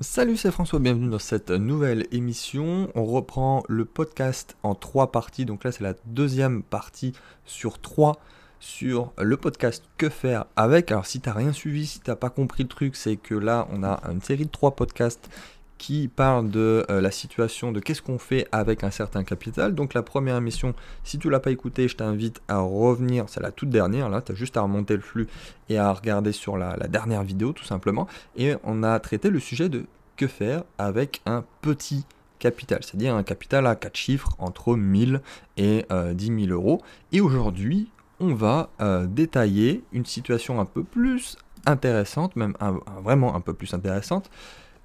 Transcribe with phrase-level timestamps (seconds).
[0.00, 2.90] Salut, c'est François, bienvenue dans cette nouvelle émission.
[2.94, 5.46] On reprend le podcast en trois parties.
[5.46, 7.14] Donc là, c'est la deuxième partie
[7.46, 8.20] sur trois
[8.60, 10.90] sur le podcast Que faire avec.
[10.90, 13.82] Alors si t'as rien suivi, si t'as pas compris le truc, c'est que là, on
[13.82, 15.30] a une série de trois podcasts
[15.78, 19.74] qui parlent de euh, la situation de qu'est-ce qu'on fait avec un certain capital.
[19.74, 23.52] Donc la première émission, si tu l'as pas écouté, je t'invite à revenir, c'est la
[23.52, 25.26] toute dernière, là, tu as juste à remonter le flux
[25.68, 28.06] et à regarder sur la, dernière vidéo tout simplement.
[28.36, 29.84] Et on a traité le sujet de
[30.16, 32.06] que faire avec un petit
[32.38, 35.20] capital, c'est-à-dire un capital à 4 chiffres entre 1000
[35.58, 36.82] et 10 euh, 000 euros.
[37.12, 42.54] Et aujourd'hui, on va euh, détailler une situation un peu plus intéressante, même
[43.02, 44.30] vraiment un peu plus intéressante,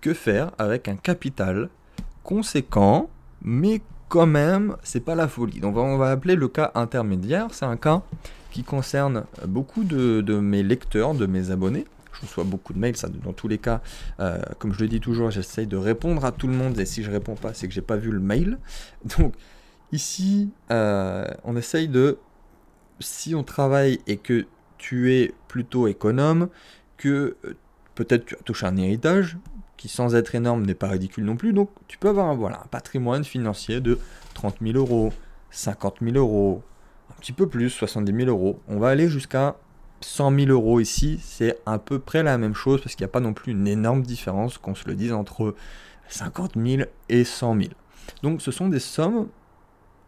[0.01, 1.69] que faire avec un capital
[2.23, 3.09] conséquent,
[3.41, 5.61] mais quand même, c'est pas la folie.
[5.61, 7.47] Donc on va appeler le cas intermédiaire.
[7.51, 8.03] C'est un cas
[8.51, 11.85] qui concerne beaucoup de, mes lecteurs, de mes abonnés.
[12.13, 13.81] Je reçois beaucoup de mails, ça, dans tous les cas,
[14.19, 17.03] euh, comme je le dis toujours, j'essaye de répondre à tout le monde, et si
[17.03, 18.59] je réponds pas, c'est que j'ai pas vu le mail.
[19.17, 19.33] Donc
[19.93, 22.17] ici, euh, on essaye de,
[22.99, 24.45] si on travaille et que
[24.77, 26.49] tu es plutôt économe,
[26.97, 27.53] que euh,
[27.95, 29.37] peut-être tu as touché un héritage,
[29.81, 31.53] qui sans être énorme n'est pas ridicule non plus.
[31.53, 33.97] Donc tu peux avoir un, voilà, un patrimoine financier de
[34.35, 35.11] 30 000 euros,
[35.49, 36.61] 50 000 euros,
[37.09, 38.59] un petit peu plus, 70 000 euros.
[38.67, 39.55] On va aller jusqu'à
[40.01, 41.19] 100 000 euros ici.
[41.23, 43.67] C'est à peu près la même chose parce qu'il n'y a pas non plus une
[43.67, 45.55] énorme différence, qu'on se le dise, entre
[46.09, 47.69] 50 000 et 100 000.
[48.21, 49.29] Donc ce sont des sommes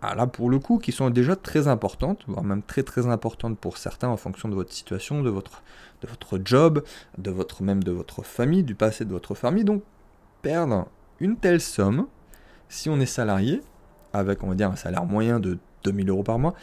[0.06, 3.58] ah, là pour le coup, qui sont déjà très importantes, voire même très très importantes
[3.58, 5.64] pour certains en fonction de votre situation, de votre,
[6.02, 6.84] de votre job,
[7.18, 9.64] de votre même de votre famille, du passé de votre famille.
[9.64, 9.82] Donc
[10.42, 10.90] perdre
[11.22, 12.08] une telle somme,
[12.68, 13.62] si on est salarié,
[14.12, 16.54] avec on va dire un salaire moyen de 2000 euros par mois,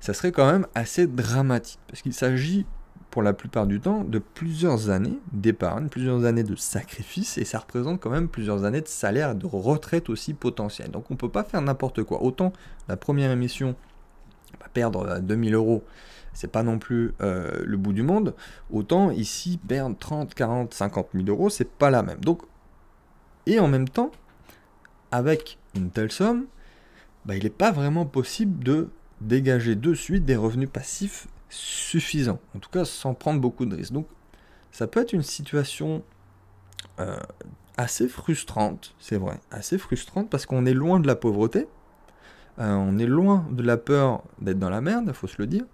[0.00, 2.66] ça serait quand même assez dramatique, parce qu'il s'agit
[3.10, 7.58] pour la plupart du temps de plusieurs années d'épargne, plusieurs années de sacrifice, et ça
[7.58, 10.90] représente quand même plusieurs années de salaire de retraite aussi potentielle.
[10.90, 12.22] Donc on ne peut pas faire n'importe quoi.
[12.22, 12.52] Autant
[12.88, 13.74] la première émission,
[14.60, 15.84] bah, perdre 2000 euh, euros,
[16.32, 18.34] c'est pas non plus euh, le bout du monde,
[18.70, 22.20] autant ici perdre 30, 40, 50 000 euros, c'est pas la même.
[22.20, 22.42] Donc,
[23.46, 24.12] et en même temps,
[25.10, 26.46] avec une telle somme,
[27.24, 28.88] bah, il n'est pas vraiment possible de
[29.20, 32.38] dégager de suite des revenus passifs suffisant.
[32.56, 33.92] En tout cas, sans prendre beaucoup de risques.
[33.92, 34.06] Donc,
[34.72, 36.02] ça peut être une situation
[37.00, 37.18] euh,
[37.76, 41.66] assez frustrante, c'est vrai, assez frustrante parce qu'on est loin de la pauvreté,
[42.58, 45.64] euh, on est loin de la peur d'être dans la merde, faut se le dire,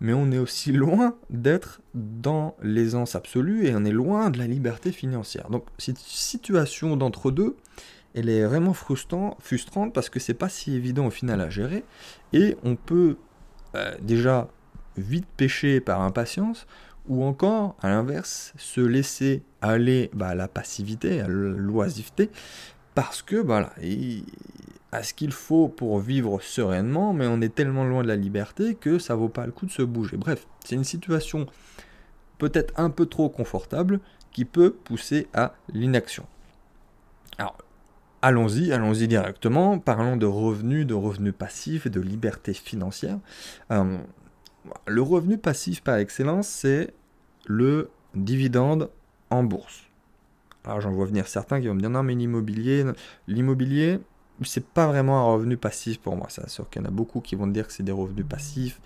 [0.00, 4.46] mais on est aussi loin d'être dans l'aisance absolue et on est loin de la
[4.46, 5.48] liberté financière.
[5.50, 7.56] Donc, cette situation d'entre-deux,
[8.14, 11.84] elle est vraiment frustrante parce que c'est pas si évident au final à gérer
[12.32, 13.16] et on peut
[13.74, 14.48] euh, déjà
[14.98, 16.66] vite pêcher par impatience,
[17.08, 22.30] ou encore, à l'inverse, se laisser aller bah, à la passivité, à l'oisiveté,
[22.94, 23.72] parce que voilà,
[24.92, 28.74] à ce qu'il faut pour vivre sereinement, mais on est tellement loin de la liberté
[28.74, 30.16] que ça vaut pas le coup de se bouger.
[30.16, 31.46] Bref, c'est une situation
[32.38, 34.00] peut-être un peu trop confortable
[34.32, 36.26] qui peut pousser à l'inaction.
[37.38, 37.56] Alors,
[38.22, 43.18] allons-y, allons-y directement, parlons de revenus, de revenus passifs et de liberté financière.
[43.70, 43.98] Euh,
[44.86, 46.92] le revenu passif par excellence, c'est
[47.46, 48.90] le dividende
[49.30, 49.84] en bourse.
[50.64, 52.84] Alors j'en vois venir certains qui vont me dire non mais l'immobilier,
[53.26, 54.00] l'immobilier,
[54.42, 56.26] c'est pas vraiment un revenu passif pour moi.
[56.30, 58.80] C'est sûr qu'il y en a beaucoup qui vont dire que c'est des revenus passifs.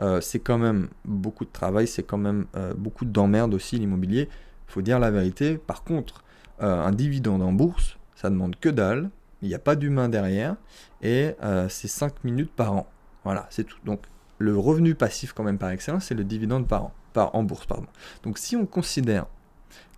[0.00, 4.28] Euh, c'est quand même beaucoup de travail, c'est quand même euh, beaucoup d'emmerde aussi l'immobilier.
[4.68, 5.56] Il faut dire la vérité.
[5.56, 6.24] Par contre,
[6.60, 9.10] euh, un dividende en bourse, ça demande que dalle.
[9.40, 10.56] Il n'y a pas d'humain derrière
[11.00, 11.36] et
[11.68, 12.90] c'est 5 minutes par an.
[13.22, 13.78] Voilà, c'est tout.
[13.84, 14.00] Donc
[14.38, 17.66] le revenu passif quand même par excellence, c'est le dividende par an, par, en bourse.
[17.66, 17.86] Pardon.
[18.22, 19.26] Donc si on considère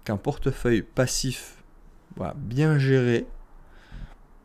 [0.05, 1.63] qu'un portefeuille passif
[2.37, 3.27] bien géré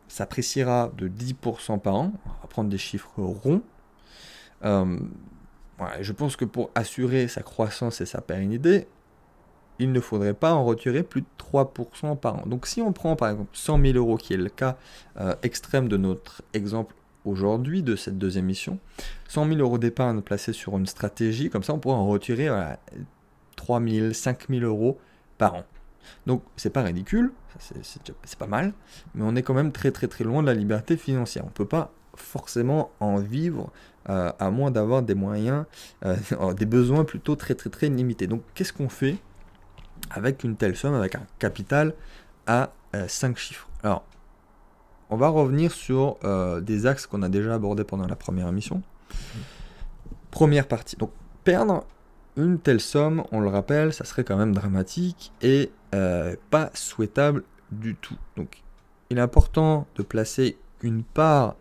[0.07, 3.61] s'appréciera de 10% par an, on va prendre des chiffres ronds,
[4.63, 5.00] euh,
[6.00, 8.88] je pense que pour assurer sa croissance et sa pérennité,
[9.79, 12.44] il ne faudrait pas en retirer plus de 3% par an.
[12.45, 14.78] Donc si on prend par exemple 100 000 euros, qui est le cas
[15.19, 18.79] euh, extrême de notre exemple aujourd'hui de cette deuxième mission.
[19.27, 22.49] 100 000 euros d'épargne placés sur une stratégie, comme ça on pourra en retirer
[23.55, 24.99] 3 000, 5 000 euros
[25.37, 25.63] par an.
[26.27, 28.73] Donc c'est pas ridicule, c'est pas mal,
[29.13, 31.43] mais on est quand même très très très loin de la liberté financière.
[31.43, 33.71] On ne peut pas forcément en vivre
[34.09, 35.66] euh, à moins d'avoir des moyens,
[36.05, 36.16] euh,
[36.53, 38.28] des besoins plutôt très très très limités.
[38.28, 39.17] Donc qu'est-ce qu'on fait
[40.11, 41.93] avec une telle somme, avec un capital
[42.47, 42.71] à
[43.07, 43.67] 5 euh, chiffres?
[43.83, 44.05] Alors
[45.09, 48.81] on va revenir sur euh, des axes qu'on a déjà abordés pendant la première émission.
[50.31, 50.96] Première partie.
[50.97, 51.11] Donc,
[51.43, 51.85] perdre
[52.37, 57.43] une telle somme, on le rappelle, ça serait quand même dramatique et euh, pas souhaitable
[57.72, 58.17] du tout.
[58.35, 58.61] Donc
[59.09, 61.55] il est important de placer une part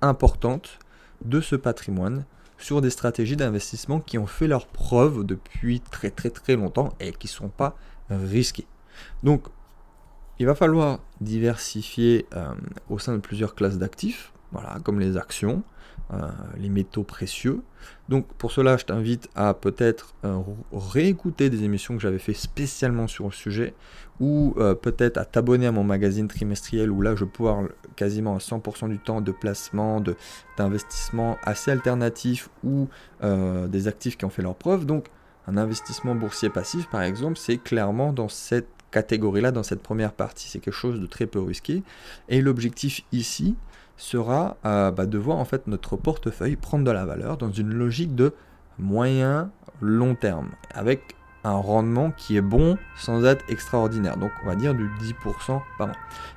[0.00, 0.78] importante
[1.24, 2.24] de ce patrimoine
[2.58, 7.12] sur des stratégies d'investissement qui ont fait leur preuve depuis très très très longtemps et
[7.12, 7.76] qui ne sont pas
[8.08, 8.66] risquées.
[9.22, 9.48] Donc
[10.38, 12.48] il va falloir diversifier euh,
[12.88, 15.62] au sein de plusieurs classes d'actifs, voilà, comme les actions,
[16.12, 16.28] euh,
[16.58, 17.62] les métaux précieux.
[18.08, 20.40] Donc pour cela, je t'invite à peut-être euh,
[20.72, 23.74] réécouter des émissions que j'avais fait spécialement sur le sujet,
[24.20, 28.88] ou peut-être à t'abonner à mon magazine trimestriel où là je parle quasiment à 100%
[28.88, 30.00] du temps de placement,
[30.56, 32.88] d'investissement assez alternatif ou
[33.20, 34.86] des actifs qui ont fait leur preuve.
[34.86, 35.08] Donc
[35.48, 40.48] un investissement boursier passif par exemple, c'est clairement dans cette catégorie-là, dans cette première partie.
[40.48, 41.82] C'est quelque chose de très peu risqué.
[42.28, 43.56] Et l'objectif ici,
[43.96, 47.72] sera euh, bah, de voir en fait notre portefeuille prendre de la valeur dans une
[47.72, 48.32] logique de
[48.78, 49.50] moyen
[49.80, 51.14] long terme avec
[51.44, 54.16] un rendement qui est bon sans être extraordinaire.
[54.16, 55.92] Donc on va dire du 10% par an.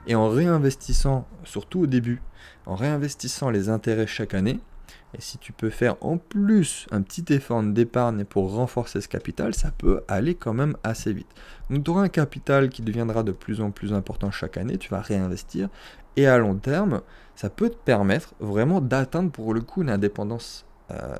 [0.05, 2.21] Et en réinvestissant, surtout au début,
[2.65, 4.59] en réinvestissant les intérêts chaque année,
[5.13, 9.53] et si tu peux faire en plus un petit effort d'épargne pour renforcer ce capital,
[9.53, 11.29] ça peut aller quand même assez vite.
[11.69, 14.89] Donc tu auras un capital qui deviendra de plus en plus important chaque année, tu
[14.89, 15.69] vas réinvestir,
[16.17, 17.01] et à long terme,
[17.35, 21.15] ça peut te permettre vraiment d'atteindre pour le coup une indépendance euh,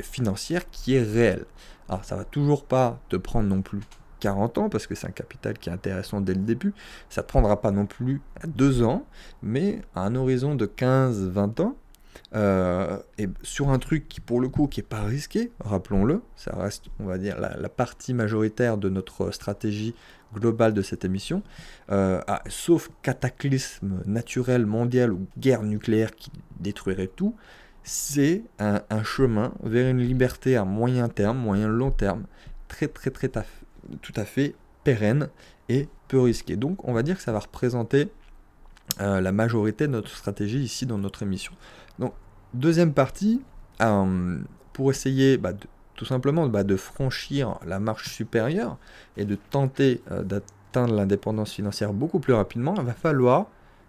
[0.00, 1.46] financière qui est réelle.
[1.88, 3.80] Alors ça va toujours pas te prendre non plus
[4.20, 6.72] 40 ans parce que c'est un capital qui est intéressant dès le début.
[7.10, 9.06] Ça ne prendra pas non plus 2 ans,
[9.42, 11.76] mais à un horizon de 15-20 ans,
[12.34, 16.54] euh, et sur un truc qui pour le coup qui est pas risqué, rappelons-le, ça
[16.56, 19.94] reste on va dire la, partie majoritaire de notre stratégie
[20.34, 21.42] globale de cette émission,
[21.90, 27.34] euh, sauf cataclysme naturel mondial ou guerre nucléaire qui détruirait tout,
[27.84, 32.24] c'est un, chemin vers une liberté à moyen terme, moyen long terme,
[32.66, 33.30] très très très
[34.00, 35.28] tout à fait pérenne
[35.68, 36.56] et peu risqué.
[36.56, 38.08] Donc on va dire que ça va représenter
[39.00, 41.52] euh, la majorité de notre stratégie ici dans notre émission.
[41.98, 42.14] Donc
[42.52, 43.42] deuxième partie,
[43.82, 44.38] euh,
[44.72, 45.52] pour essayer bah,
[45.96, 48.76] tout simplement bah, de franchir la marche supérieure
[49.16, 53.46] et de tenter euh, d'atteindre l'indépendance financière beaucoup plus rapidement, il va falloir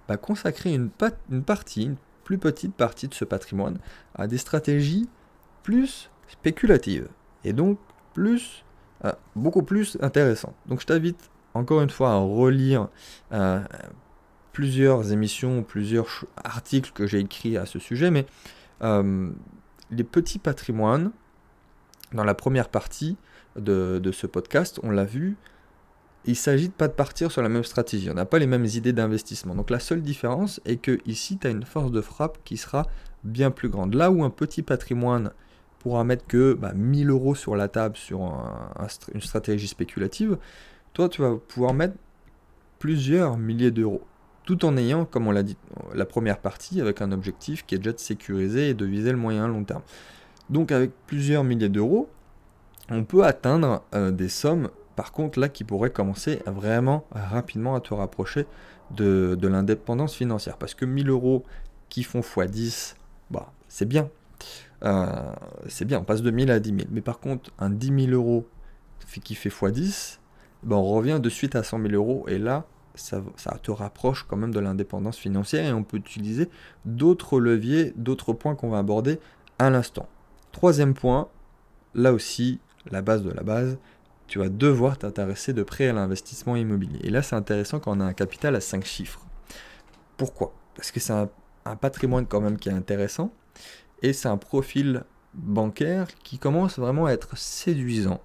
[0.07, 3.77] bah, consacrer une, partie, une plus petite partie de ce patrimoine
[4.15, 5.07] à des stratégies
[5.61, 7.09] plus spéculatives
[7.43, 7.77] et donc
[8.15, 8.63] plus,
[9.35, 10.55] beaucoup plus intéressantes.
[10.65, 12.87] Donc je t'invite encore une fois à relire
[14.55, 18.25] plusieurs émissions, plusieurs articles que j'ai écrits à ce sujet, mais
[19.91, 21.11] les petits patrimoines,
[22.13, 23.17] dans la première partie
[23.57, 25.35] de, ce podcast, on l'a vu,
[26.23, 28.09] il s'agit de pas de partir sur la même stratégie.
[28.09, 29.55] On n'a pas les mêmes idées d'investissement.
[29.55, 32.87] Donc la seule différence est que ici, tu as une force de frappe qui sera
[33.25, 33.93] bien plus grande.
[33.93, 35.31] Là où un petit patrimoine
[35.79, 38.33] pourra mettre que bah, 1000 euros sur la table sur
[39.13, 40.37] une stratégie spéculative,
[40.93, 41.95] toi, tu vas pouvoir mettre
[42.79, 44.01] plusieurs milliers d'euros.
[44.45, 45.57] Tout en ayant, comme on l'a dit,
[45.93, 49.17] la première partie, avec un objectif qui est déjà de sécuriser et de viser le
[49.17, 49.81] moyen long terme.
[50.49, 52.09] Donc avec plusieurs milliers d'euros,
[52.89, 57.79] on peut atteindre euh, des sommes, par contre là, qui pourraient commencer vraiment rapidement à
[57.79, 58.45] te rapprocher
[58.91, 60.57] de, l'indépendance financière.
[60.57, 61.43] Parce que 1000 euros
[61.89, 62.95] qui font x10,
[63.31, 64.09] bah, c'est bien.
[64.83, 65.05] Euh,
[65.67, 66.81] c'est bien, on passe de 1000 à 10 000.
[66.91, 68.47] Mais par contre, un 10 000 euros
[69.23, 70.19] qui fait x10,
[70.63, 72.25] bah, on revient de suite à 100 000 euros.
[72.27, 72.65] Et là,
[72.95, 73.21] ça,
[73.61, 76.49] te rapproche quand même de l'indépendance financière et on peut utiliser
[76.85, 79.19] d'autres leviers, d'autres points qu'on va aborder
[79.59, 80.07] à l'instant.
[80.51, 81.27] Troisième point,
[81.93, 82.59] là aussi,
[82.89, 83.77] la base de la base,
[84.27, 86.99] tu vas devoir t'intéresser de près à l'investissement immobilier.
[87.03, 89.25] Et là, c'est intéressant quand on a un capital à 5 chiffres.
[90.17, 90.53] Pourquoi?
[90.75, 91.29] Parce que c'est un,
[91.81, 93.31] patrimoine quand même qui est intéressant
[94.03, 98.21] et c'est un profil bancaire qui commence vraiment à être séduisant.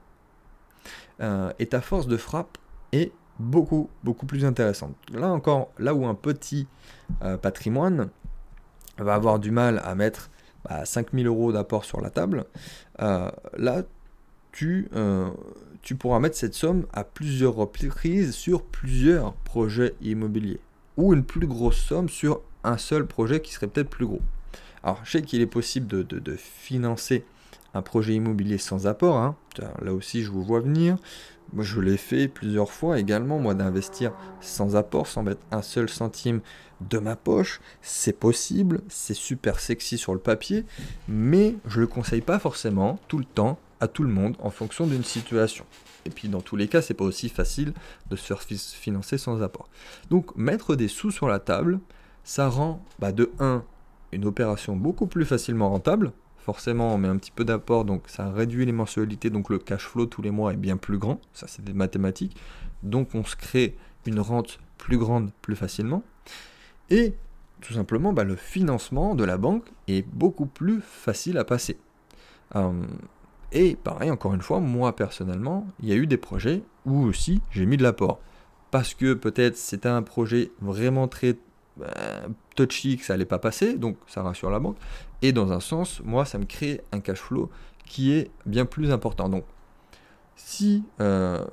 [1.20, 2.58] Euh, et ta force de frappe
[2.92, 4.94] est beaucoup, beaucoup plus intéressante.
[5.12, 6.68] Là encore, là où un petit
[7.22, 8.10] euh, patrimoine
[8.98, 10.30] va avoir du mal à mettre
[10.64, 12.44] bah, 5000 euros d'apport sur la table,
[13.00, 13.82] euh, là,
[14.52, 15.30] tu, euh,
[15.82, 20.60] tu pourras mettre cette somme à plusieurs reprises sur plusieurs projets immobiliers.
[20.96, 24.20] Ou une plus grosse somme sur un seul projet qui serait peut-être plus gros.
[24.82, 27.24] Alors, je sais qu'il est possible de, de, financer
[27.74, 29.16] un projet immobilier sans apport.
[29.16, 29.36] Hein.
[29.82, 30.96] Là aussi, je vous vois venir.
[31.52, 35.88] Moi, je l'ai fait plusieurs fois également, moi, d'investir sans apport, sans mettre un seul
[35.88, 36.40] centime
[36.80, 37.60] de ma poche.
[37.82, 40.64] C'est possible, c'est super sexy sur le papier,
[41.08, 44.50] mais je ne le conseille pas forcément tout le temps à tout le monde en
[44.50, 45.64] fonction d'une situation.
[46.06, 47.72] Et puis dans tous les cas, c'est pas aussi facile
[48.08, 48.34] de se
[48.80, 49.68] financer sans apport.
[50.08, 51.80] Donc mettre des sous sur la table,
[52.24, 53.64] ça rend bah, de 1
[54.12, 56.12] une opération beaucoup plus facilement rentable,
[56.50, 60.06] forcément met un petit peu d'apport, donc ça réduit les mensualités, donc le cash flow
[60.06, 62.36] tous les mois est bien plus grand, ça c'est des mathématiques,
[62.82, 66.02] donc on se crée une rente plus grande plus facilement.
[66.90, 67.14] Et
[67.60, 71.78] tout simplement, bah, le financement de la banque est beaucoup plus facile à passer.
[72.56, 72.82] Euh,
[73.52, 77.42] et pareil, encore une fois, moi personnellement, il y a eu des projets où aussi
[77.52, 78.18] j'ai mis de l'apport.
[78.72, 81.36] Parce que peut-être c'était un projet vraiment très
[82.56, 84.76] touchy que ça n'allait pas passer, donc ça rassure la banque.
[85.22, 87.50] Et dans un sens, moi, ça me crée un cash flow
[87.86, 89.28] qui est bien plus important.
[89.28, 89.44] Donc,
[90.36, 91.44] si, euh,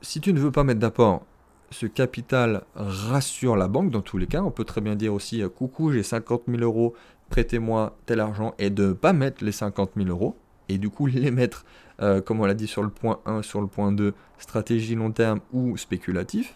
[0.00, 1.24] si tu ne veux pas mettre d'apport,
[1.70, 4.42] ce capital rassure la banque dans tous les cas.
[4.42, 6.94] On peut très bien dire aussi euh, coucou, j'ai 50 000 euros,
[7.30, 10.36] prêtez-moi tel argent et de ne pas mettre les 50 000 euros
[10.68, 11.64] et du coup les mettre,
[12.00, 15.12] euh, comme on l'a dit sur le point 1, sur le point 2, stratégie long
[15.12, 16.54] terme ou spéculatif.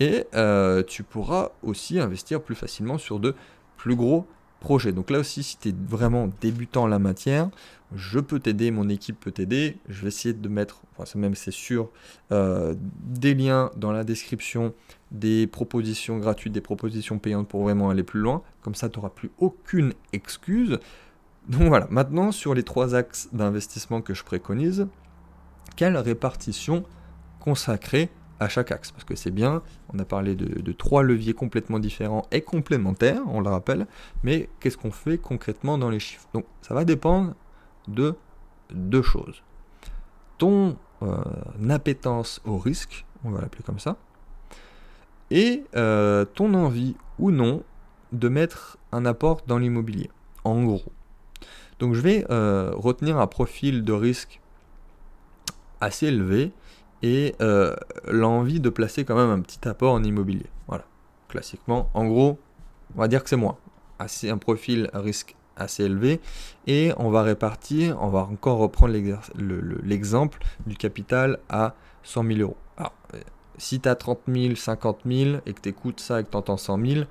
[0.00, 3.34] Et euh, tu pourras aussi investir plus facilement sur de
[3.76, 4.26] plus gros
[4.60, 4.92] projets.
[4.92, 7.50] Donc là aussi, si tu es vraiment débutant en la matière,
[7.94, 9.76] je peux t'aider, mon équipe peut t'aider.
[9.88, 11.90] Je vais essayer de mettre, enfin même c'est sûr,
[12.32, 14.74] euh, des liens dans la description,
[15.12, 18.42] des propositions gratuites, des propositions payantes pour vraiment aller plus loin.
[18.62, 20.78] Comme ça, tu n'auras plus aucune excuse.
[21.48, 24.88] Donc voilà, maintenant sur les trois axes d'investissement que je préconise,
[25.76, 26.84] quelle répartition
[27.40, 28.10] consacrer
[28.40, 28.92] à chaque axe?
[28.92, 33.40] Parce que c'est bien, on a parlé de, trois leviers complètement différents et complémentaires, on
[33.40, 33.86] le rappelle,
[34.22, 36.28] mais qu'est-ce qu'on fait concrètement dans les chiffres?
[36.32, 37.34] Donc ça va dépendre
[37.88, 38.14] de
[38.72, 39.42] deux choses.
[40.38, 41.22] Ton euh,
[41.68, 43.98] appétence au risque, on va l'appeler comme ça,
[45.30, 47.62] et euh, ton envie ou non
[48.12, 50.10] de mettre un apport dans l'immobilier,
[50.44, 50.92] en gros.
[51.78, 54.40] Donc je vais euh, retenir un profil de risque
[55.80, 56.52] assez élevé
[57.02, 57.74] et euh,
[58.08, 60.46] l'envie de placer quand même un petit apport en immobilier.
[60.68, 60.84] Voilà,
[61.28, 62.38] classiquement, en gros,
[62.96, 63.58] on va dire que c'est moi.
[63.98, 66.20] Assez un profil risque assez élevé
[66.66, 68.94] et on va répartir, on va encore reprendre
[69.84, 72.56] l'exemple du capital à 100 000 euros.
[72.76, 73.20] Alors, euh,
[73.58, 76.36] si tu as 30 000, 50 000 et que tu écoutes ça et que tu
[76.36, 77.04] entends 100 000,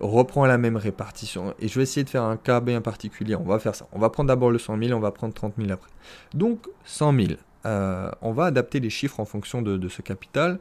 [0.00, 1.54] reprends la même répartition.
[1.58, 3.34] Et je vais essayer de faire un cas bien particulier.
[3.36, 3.86] On va faire ça.
[3.92, 5.90] On va prendre d'abord le 100 000, on va prendre 30 000 après.
[6.34, 7.28] Donc 100 000.
[7.64, 10.58] Euh, on va adapter les chiffres en fonction de, ce capital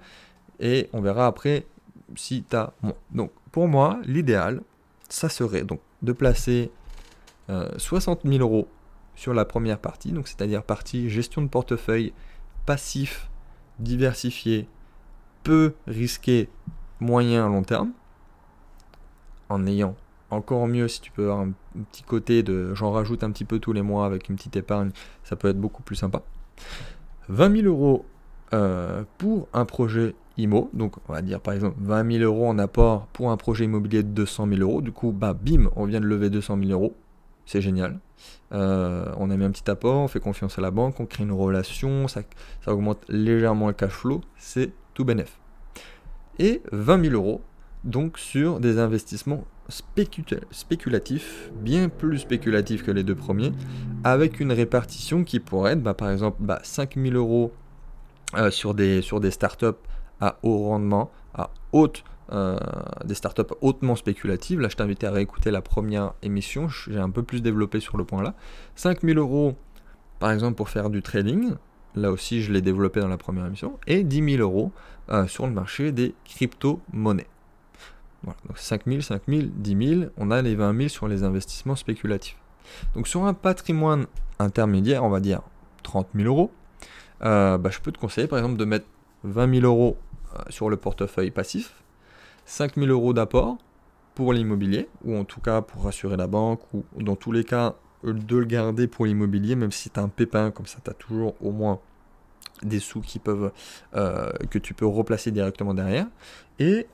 [0.60, 1.66] et on verra après
[2.16, 2.96] si tu as moins.
[3.12, 4.62] Donc pour moi, l'idéal,
[5.10, 6.72] ça serait donc de placer
[7.78, 8.68] 60 euh, 000 euros
[9.16, 12.14] sur la première partie, donc c'est-à-dire partie gestion de portefeuille
[12.66, 13.30] passif,
[13.80, 14.68] diversifié,
[15.44, 16.50] peu risqué,
[17.00, 17.92] moyen, long terme
[19.50, 19.96] en ayant
[20.32, 21.52] encore mieux si tu peux avoir un,
[21.92, 24.92] petit côté de j'en rajoute un petit peu tous les mois avec une petite épargne,
[25.24, 26.22] ça peut être beaucoup plus sympa.
[27.30, 28.06] 20 000 euros
[28.54, 32.60] euh, pour un projet IMO, donc on va dire par exemple 20 000 euros en
[32.60, 36.02] apport pour un projet immobilier de 200 000 euros, du coup bah bim, on vient
[36.02, 36.96] de lever 200 000 euros,
[37.46, 38.00] c'est génial.
[38.54, 41.24] Euh, on a mis un petit apport, on fait confiance à la banque, on crée
[41.24, 42.22] une relation, ça,
[42.64, 45.40] ça augmente légèrement le cash flow, c'est tout bénef.
[46.38, 47.42] Et 20 000 euros
[47.86, 53.52] donc sur des investissements spéculatifs, bien plus spéculatifs que les deux premiers,
[54.04, 57.54] avec une répartition qui pourrait être bah, par exemple bah, 5000 euros
[58.36, 59.02] euh, sur, des,
[59.32, 59.66] startups
[60.20, 62.58] à haut rendement, à haute, euh,
[63.06, 64.60] des startups hautement spéculatives.
[64.60, 68.04] Là, je t'invite à réécouter la première émission, j'ai un peu plus développé sur le
[68.04, 68.34] point là.
[68.76, 69.56] 5000 euros
[70.20, 71.54] par exemple pour faire du trading,
[71.96, 74.72] là aussi je l'ai développé dans la première émission, et 10 000 euros
[75.10, 77.28] euh, sur le marché des crypto-monnaies.
[78.26, 81.24] Voilà, donc 5 000, 5 000, 10 000, on a les 20 000 sur les
[81.24, 82.38] investissements spéculatifs.
[82.96, 84.08] Donc sur un patrimoine
[84.40, 85.42] intermédiaire, on va dire
[85.84, 86.52] 30 000 euros,
[87.24, 88.88] euh, bah, je peux te conseiller par exemple de mettre
[89.24, 89.98] 20 000 euros
[90.34, 91.84] euh, sur le portefeuille passif,
[92.46, 93.58] 5 000 euros d'apport
[94.16, 97.76] pour l'immobilier, ou en tout cas pour rassurer la banque, ou dans tous les cas
[98.04, 100.94] de le garder pour l'immobilier, même si tu as un pépin, comme ça tu as
[100.94, 101.80] toujours au moins
[102.64, 103.52] des sous qui peuvent,
[103.96, 106.08] euh, que tu peux replacer directement derrière.
[106.60, 106.88] Et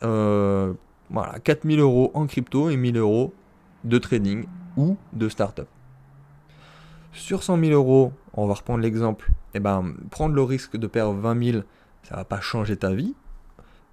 [1.11, 3.33] voilà, 4000 euros en crypto et 1000 euros
[3.83, 4.45] de trading
[4.77, 5.67] ou de startup.
[7.13, 10.87] Sur 100 000 euros, on va reprendre l'exemple, et eh ben, prendre le risque de
[10.87, 11.63] perdre 20 000,
[12.03, 13.13] ça va pas changer ta vie.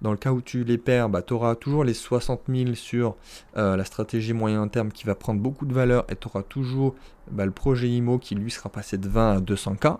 [0.01, 3.17] Dans le cas où tu les perds, bah, tu auras toujours les 60 000 sur
[3.57, 6.95] euh, la stratégie moyen terme qui va prendre beaucoup de valeur et tu auras toujours
[7.29, 9.97] bah, le projet IMO qui lui sera passé de 20 à 200K.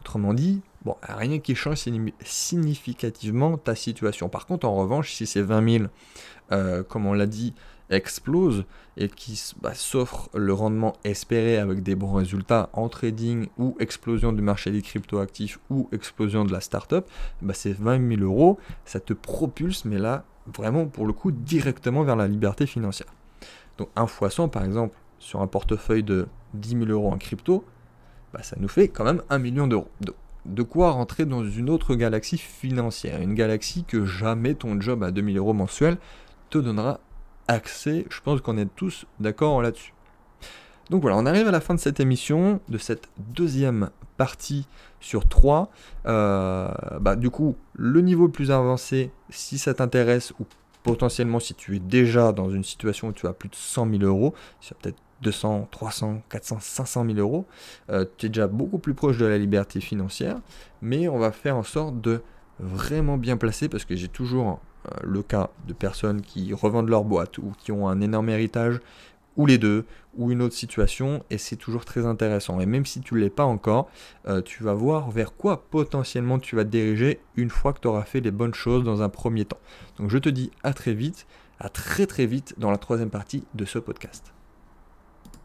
[0.00, 1.84] Autrement dit, bon, rien qui change
[2.24, 4.28] significativement ta situation.
[4.28, 5.84] Par contre, en revanche, si c'est 20 000
[6.52, 7.54] euh, comme on l'a dit,
[7.90, 8.64] explose
[8.96, 14.32] et qui bah, s'offre le rendement espéré avec des bons résultats en trading ou explosion
[14.32, 17.04] du marché des cryptoactifs ou explosion de la startup,
[17.42, 22.04] bah c'est 20 000 euros, ça te propulse, mais là, vraiment pour le coup, directement
[22.04, 23.12] vers la liberté financière.
[23.78, 27.64] Donc un fois 100 par exemple, sur un portefeuille de 10 000 euros en crypto,
[28.32, 29.88] bah, ça nous fait quand même 1 million d'euros.
[30.46, 35.10] De quoi rentrer dans une autre galaxie financière, une galaxie que jamais ton job à
[35.10, 35.98] 2000 euros mensuels
[36.50, 37.00] te donnera
[37.48, 38.06] accès.
[38.10, 39.92] Je pense qu'on est tous d'accord là-dessus.
[40.90, 44.68] Donc voilà, on arrive à la fin de cette émission, de cette deuxième partie
[45.00, 45.70] sur trois.
[46.06, 46.68] Euh,
[47.00, 50.46] bah, du coup, le niveau plus avancé, si ça t'intéresse, ou
[50.84, 54.02] potentiellement si tu es déjà dans une situation où tu as plus de 100 000
[54.04, 54.34] euros,
[54.70, 57.46] as peut-être 200, 300, 400, 500 000 euros,
[57.90, 60.38] euh, tu es déjà beaucoup plus proche de la liberté financière,
[60.82, 62.22] mais on va faire en sorte de
[62.58, 67.04] vraiment bien placer, parce que j'ai toujours euh, le cas de personnes qui revendent leur
[67.04, 68.80] boîte ou qui ont un énorme héritage
[69.36, 69.84] ou les deux,
[70.16, 72.58] ou une autre situation, et c'est toujours très intéressant.
[72.58, 73.90] Et même si tu ne l'es pas encore,
[74.26, 77.88] euh, tu vas voir vers quoi potentiellement tu vas te diriger une fois que tu
[77.88, 79.60] auras fait les bonnes choses dans un premier temps.
[79.98, 81.26] Donc je te dis à très vite,
[81.60, 84.35] à très très vite dans la troisième partie de ce podcast.